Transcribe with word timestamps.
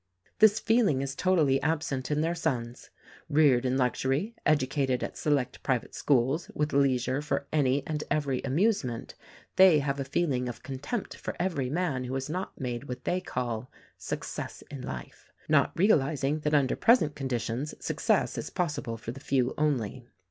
"This 0.39 0.59
feeling 0.59 1.03
is 1.03 1.13
totally 1.13 1.61
absent 1.61 2.09
in 2.09 2.21
their 2.21 2.33
sons. 2.33 2.89
Reared 3.29 3.65
in 3.67 3.77
luxury, 3.77 4.33
educated 4.47 5.03
at 5.03 5.15
select 5.15 5.61
private 5.61 5.93
schools, 5.93 6.49
with 6.55 6.73
leisure 6.73 7.21
for 7.21 7.45
any 7.53 7.85
and 7.85 8.03
every 8.09 8.41
amusement, 8.41 9.13
they 9.57 9.77
have 9.77 9.99
a 9.99 10.03
feeling 10.03 10.49
of 10.49 10.63
con 10.63 10.79
tempt 10.79 11.13
for 11.17 11.35
every 11.39 11.69
man 11.69 12.05
who 12.05 12.15
has 12.15 12.31
not 12.31 12.59
made 12.59 12.85
what 12.85 13.03
they 13.03 13.21
call 13.21 13.69
;* 13.21 13.69
'success' 13.99 14.63
in 14.71 14.81
life— 14.81 15.29
not 15.47 15.71
realizing 15.75 16.39
that 16.39 16.55
under 16.55 16.75
present 16.75 17.13
conditions 17.15 17.75
success 17.79 18.39
is 18.39 18.49
possible 18.49 18.97
for 18.97 19.11
the 19.11 19.19
few 19.19 19.53
only. 19.55 20.07